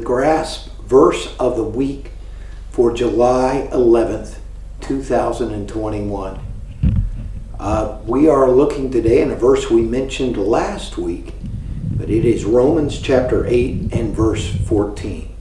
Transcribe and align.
grasp 0.00 0.76
verse 0.80 1.36
of 1.38 1.56
the 1.56 1.62
week 1.62 2.10
for 2.72 2.92
July 2.92 3.68
11th, 3.70 4.38
2021. 4.80 6.40
Uh, 7.56 7.98
we 8.04 8.28
are 8.28 8.50
looking 8.50 8.90
today 8.90 9.22
in 9.22 9.30
a 9.30 9.36
verse 9.36 9.70
we 9.70 9.82
mentioned 9.82 10.36
last 10.36 10.98
week, 10.98 11.34
but 11.92 12.10
it 12.10 12.24
is 12.24 12.44
Romans 12.44 13.00
chapter 13.00 13.46
8 13.46 13.94
and 13.94 14.16
verse 14.16 14.52
14. 14.66 15.32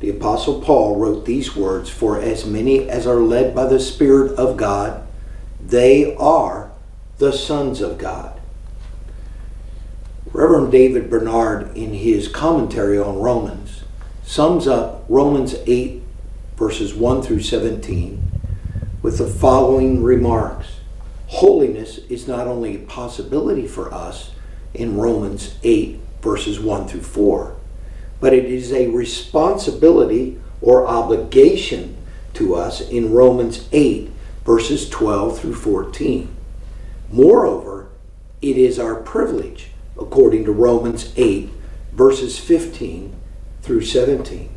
The 0.00 0.10
Apostle 0.10 0.60
Paul 0.60 0.96
wrote 0.96 1.24
these 1.24 1.54
words 1.54 1.88
For 1.88 2.20
as 2.20 2.44
many 2.44 2.88
as 2.90 3.06
are 3.06 3.20
led 3.20 3.54
by 3.54 3.66
the 3.66 3.78
Spirit 3.78 4.32
of 4.36 4.56
God, 4.56 5.06
they 5.64 6.16
are 6.16 6.72
the 7.18 7.32
sons 7.32 7.80
of 7.80 7.96
God. 7.96 8.40
David 10.70 11.10
Bernard, 11.10 11.76
in 11.76 11.94
his 11.94 12.28
commentary 12.28 12.98
on 12.98 13.18
Romans, 13.18 13.82
sums 14.24 14.66
up 14.66 15.04
Romans 15.08 15.54
8, 15.66 16.02
verses 16.56 16.94
1 16.94 17.22
through 17.22 17.40
17, 17.40 18.22
with 19.02 19.18
the 19.18 19.26
following 19.26 20.02
remarks 20.02 20.80
Holiness 21.28 21.98
is 22.08 22.28
not 22.28 22.46
only 22.46 22.76
a 22.76 22.86
possibility 22.86 23.66
for 23.66 23.92
us 23.92 24.30
in 24.72 24.96
Romans 24.96 25.56
8, 25.62 25.98
verses 26.20 26.60
1 26.60 26.86
through 26.86 27.02
4, 27.02 27.56
but 28.20 28.32
it 28.32 28.44
is 28.44 28.72
a 28.72 28.88
responsibility 28.88 30.40
or 30.60 30.86
obligation 30.86 31.96
to 32.34 32.54
us 32.54 32.80
in 32.80 33.12
Romans 33.12 33.68
8, 33.72 34.10
verses 34.44 34.88
12 34.88 35.40
through 35.40 35.54
14. 35.54 36.34
Moreover, 37.10 37.88
it 38.40 38.56
is 38.56 38.78
our 38.78 38.94
privilege, 38.94 39.70
according 39.98 40.44
to 40.44 40.52
Romans 40.52 41.12
8, 41.16 41.50
verses 41.92 42.38
15 42.38 43.14
through 43.62 43.82
17. 43.82 44.50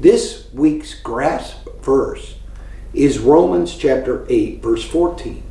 This 0.00 0.48
week's 0.52 0.94
grasp 0.94 1.68
verse 1.80 2.36
is 2.92 3.18
Romans 3.18 3.76
chapter 3.76 4.26
8, 4.28 4.62
verse 4.62 4.84
14. 4.84 5.42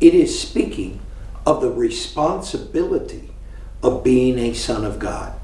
It 0.00 0.14
is 0.14 0.38
speaking 0.38 1.00
of 1.46 1.60
the 1.60 1.70
responsibility 1.70 3.30
of 3.82 4.04
being 4.04 4.38
a 4.38 4.54
son 4.54 4.84
of 4.84 4.98
God. 4.98 5.38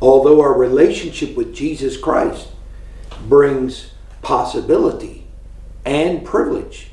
Although 0.00 0.40
our 0.40 0.54
relationship 0.54 1.36
with 1.36 1.54
Jesus 1.54 1.96
Christ 1.96 2.48
brings 3.28 3.92
possibility 4.22 5.26
and 5.84 6.24
privilege, 6.24 6.90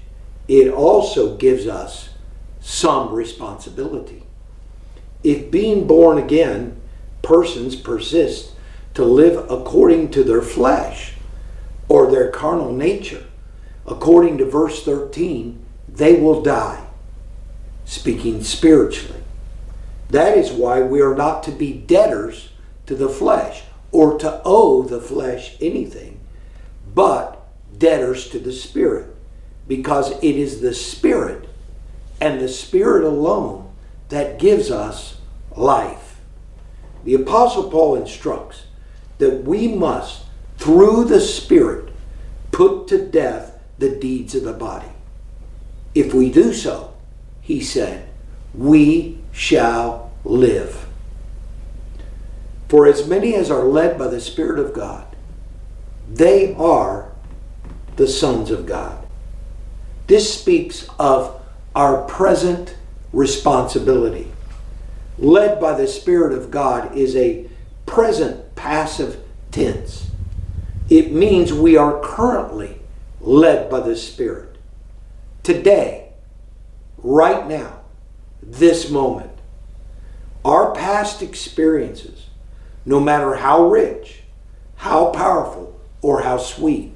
it 0.48 0.70
also 0.70 1.36
gives 1.38 1.67
us 1.67 2.09
some 2.59 3.14
responsibility. 3.14 4.27
If 5.23 5.52
being 5.52 5.88
born 5.88 6.18
again, 6.18 6.80
persons 7.22 7.76
persist 7.76 8.52
to 8.94 9.04
live 9.04 9.50
according 9.50 10.12
to 10.12 10.23
their 10.23 10.42
flesh 10.42 11.14
or 11.90 12.10
their 12.10 12.32
carnal 12.32 12.72
nature, 12.72 13.26
according 13.86 14.38
to 14.38 14.45
verse 14.45 14.84
13, 14.84 15.64
they 15.88 16.20
will 16.20 16.42
die, 16.42 16.86
speaking 17.86 18.44
spiritually. 18.44 19.22
That 20.10 20.38
is 20.38 20.52
why 20.52 20.82
we 20.82 21.02
are 21.02 21.16
not 21.16 21.44
to 21.44 21.52
be 21.52 21.73
debtors 21.73 22.50
to 22.86 22.95
the 22.95 23.10
flesh 23.10 23.64
or 23.92 24.18
to 24.20 24.42
owe 24.45 24.84
the 24.84 25.02
flesh 25.02 25.56
anything, 25.60 26.20
but 26.94 27.45
debtors 27.78 28.30
to 28.30 28.40
the 28.40 28.54
Spirit, 28.54 29.14
because 29.68 30.12
it 30.23 30.36
is 30.36 30.62
the 30.62 30.73
Spirit 30.73 31.48
and 32.22 32.40
the 32.40 32.48
Spirit 32.48 33.04
alone 33.04 33.67
that 34.10 34.40
gives 34.40 34.72
us 34.72 35.18
life. 35.56 36.20
The 37.04 37.16
Apostle 37.16 37.70
Paul 37.70 37.95
instructs 37.95 38.64
that 39.18 39.44
we 39.44 39.68
must, 39.68 40.26
through 40.58 41.06
the 41.06 41.22
Spirit, 41.22 41.94
put 42.52 42.88
to 42.88 43.08
death 43.08 43.60
the 43.78 43.95
deeds 43.95 44.36
of 44.36 44.44
the 44.44 44.54
body. 44.54 44.90
If 45.94 46.14
we 46.14 46.32
do 46.32 46.54
so, 46.54 46.94
he 47.42 47.62
said, 47.62 48.10
we 48.54 49.20
shall 49.32 50.12
live. 50.24 50.88
For 52.68 52.86
as 52.86 53.08
many 53.08 53.36
as 53.36 53.50
are 53.50 53.64
led 53.64 53.98
by 53.98 54.08
the 54.08 54.20
Spirit 54.20 54.60
of 54.60 54.74
God, 54.74 55.06
they 56.10 56.54
are 56.56 57.12
the 57.95 58.08
sons 58.08 58.52
of 58.52 58.66
God. 58.66 59.06
This 60.08 60.39
speaks 60.39 60.88
of 61.00 61.42
our 61.76 62.04
present 62.04 62.77
responsibility. 63.17 64.32
Led 65.17 65.60
by 65.60 65.73
the 65.73 65.88
Spirit 65.88 66.38
of 66.38 66.52
God 66.52 66.95
is 66.95 67.16
a 67.16 67.48
present 67.88 68.54
passive 68.54 69.17
tense. 69.50 70.11
It 70.88 71.11
means 71.11 71.52
we 71.52 71.76
are 71.76 72.00
currently 72.00 72.80
led 73.20 73.72
by 73.72 73.80
the 73.80 73.95
Spirit. 73.95 74.58
Today, 75.42 76.10
right 77.00 77.48
now, 77.48 77.80
this 78.44 78.92
moment, 78.92 79.32
our 80.45 80.76
past 80.76 81.23
experiences 81.23 82.27
no 82.86 83.00
matter 83.00 83.33
how 83.33 83.67
rich, 83.67 84.22
how 84.76 85.08
powerful, 85.08 85.77
or 86.04 86.22
how 86.22 86.38
sweet, 86.38 86.92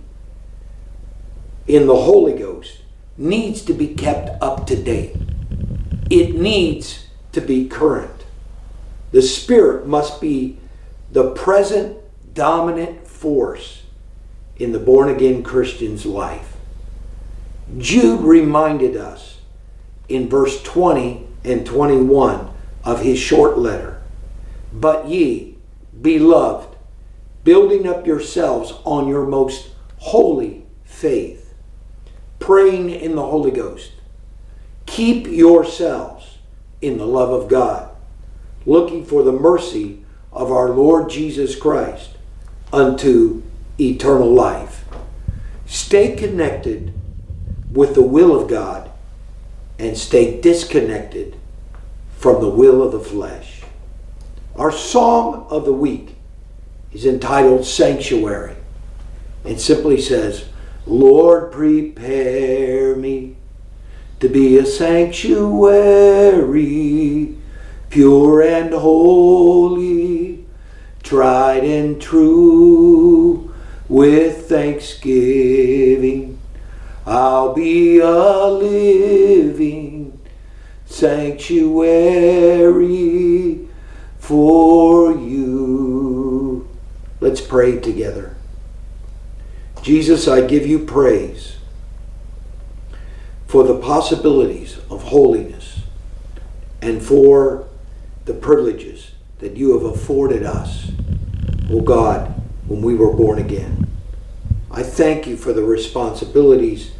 in 1.67 1.87
the 1.87 1.95
Holy 1.95 2.37
Ghost 2.37 2.77
needs 3.17 3.63
to 3.63 3.73
be 3.73 3.95
kept 3.95 4.29
up 4.41 4.67
to 4.67 4.81
date. 4.81 5.15
It 6.11 6.35
needs 6.35 7.07
to 7.31 7.39
be 7.39 7.69
current. 7.69 8.25
The 9.13 9.21
Spirit 9.21 9.87
must 9.87 10.19
be 10.19 10.57
the 11.09 11.31
present 11.31 11.97
dominant 12.33 13.07
force 13.07 13.83
in 14.57 14.73
the 14.73 14.79
born 14.79 15.07
again 15.07 15.41
Christian's 15.41 16.05
life. 16.05 16.57
Jude 17.77 18.19
reminded 18.19 18.97
us 18.97 19.39
in 20.09 20.27
verse 20.27 20.61
20 20.63 21.25
and 21.45 21.65
21 21.65 22.51
of 22.83 23.01
his 23.01 23.17
short 23.17 23.57
letter 23.57 24.01
But 24.73 25.07
ye, 25.07 25.55
Beloved, 26.01 26.75
building 27.45 27.87
up 27.87 28.05
yourselves 28.05 28.73
on 28.83 29.07
your 29.07 29.25
most 29.25 29.69
holy 29.97 30.65
faith, 30.83 31.53
praying 32.39 32.89
in 32.89 33.15
the 33.15 33.25
Holy 33.25 33.51
Ghost. 33.51 33.91
Keep 34.91 35.27
yourselves 35.27 36.37
in 36.81 36.97
the 36.97 37.07
love 37.07 37.29
of 37.29 37.47
God, 37.47 37.95
looking 38.65 39.05
for 39.05 39.23
the 39.23 39.31
mercy 39.31 40.03
of 40.33 40.51
our 40.51 40.69
Lord 40.69 41.09
Jesus 41.09 41.55
Christ 41.55 42.17
unto 42.73 43.41
eternal 43.79 44.29
life. 44.29 44.83
Stay 45.65 46.13
connected 46.13 46.93
with 47.71 47.95
the 47.95 48.01
will 48.01 48.37
of 48.37 48.49
God 48.49 48.91
and 49.79 49.97
stay 49.97 50.41
disconnected 50.41 51.37
from 52.17 52.41
the 52.41 52.49
will 52.49 52.83
of 52.83 52.91
the 52.91 52.99
flesh. 52.99 53.61
Our 54.57 54.73
psalm 54.73 55.45
of 55.49 55.63
the 55.63 55.71
week 55.71 56.17
is 56.91 57.05
entitled 57.05 57.65
Sanctuary. 57.65 58.57
and 59.45 59.59
simply 59.59 60.01
says, 60.01 60.49
Lord, 60.85 61.53
prepare 61.53 62.93
me 62.97 63.37
to 64.21 64.29
be 64.29 64.57
a 64.59 64.65
sanctuary, 64.65 65.35
pure 67.89 68.41
and 68.43 68.71
holy, 68.71 70.45
tried 71.01 71.63
and 71.63 71.99
true, 71.99 73.51
with 73.89 74.47
thanksgiving. 74.47 76.37
I'll 77.05 77.53
be 77.53 77.97
a 77.99 78.45
living 78.47 80.19
sanctuary 80.85 81.67
for 84.19 85.13
you. 85.13 86.69
Let's 87.19 87.41
pray 87.41 87.79
together. 87.79 88.35
Jesus, 89.81 90.27
I 90.27 90.41
give 90.41 90.67
you 90.67 90.77
praise 90.85 91.57
for 93.51 93.65
the 93.65 93.77
possibilities 93.77 94.79
of 94.89 95.03
holiness 95.03 95.81
and 96.81 97.03
for 97.03 97.67
the 98.23 98.33
privileges 98.33 99.11
that 99.39 99.57
you 99.57 99.73
have 99.73 99.83
afforded 99.83 100.41
us, 100.41 100.89
O 101.69 101.79
oh 101.79 101.81
God, 101.81 102.33
when 102.65 102.81
we 102.81 102.95
were 102.95 103.11
born 103.11 103.39
again. 103.39 103.87
I 104.71 104.83
thank 104.83 105.27
you 105.27 105.35
for 105.35 105.51
the 105.51 105.65
responsibilities 105.65 106.93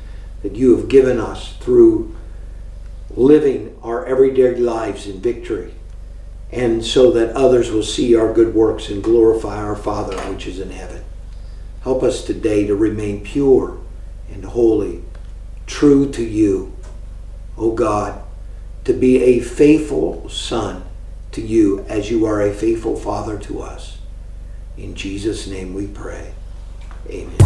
that 0.44 0.58
you 0.58 0.76
have 0.76 0.90
given 0.90 1.22
us 1.22 1.56
through 1.56 2.14
living 3.12 3.80
our 3.82 4.06
everyday 4.06 4.56
lives 4.56 5.08
in 5.08 5.22
victory 5.22 5.74
and 6.52 6.84
so 6.84 7.12
that 7.12 7.34
others 7.34 7.72
will 7.72 7.82
see 7.82 8.14
our 8.14 8.34
good 8.34 8.54
works 8.54 8.90
and 8.90 9.02
glorify 9.02 9.56
our 9.56 9.78
Father 9.78 10.18
which 10.30 10.48
is 10.48 10.60
in 10.60 10.72
heaven. 10.72 11.06
Help 11.84 12.04
us 12.04 12.26
today 12.26 12.68
to 12.68 12.76
remain 12.76 13.24
pure 13.24 13.80
and 14.30 14.44
holy, 14.44 15.01
true 15.72 16.12
to 16.12 16.22
you, 16.22 16.76
O 17.58 17.72
God, 17.72 18.22
to 18.84 18.94
be 18.94 19.24
a 19.24 19.40
faithful 19.40 20.30
son 20.30 20.84
to 21.32 21.42
you 21.42 21.86
as 21.88 22.12
you 22.12 22.26
are 22.26 22.42
a 22.42 22.54
faithful 22.54 22.98
father 22.98 23.40
to 23.40 23.62
us. 23.62 23.98
In 24.78 24.94
Jesus' 24.96 25.48
name 25.48 25.74
we 25.74 25.88
pray. 25.88 26.34
Amen. 27.10 27.38